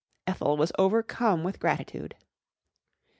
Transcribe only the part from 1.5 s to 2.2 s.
gratitude.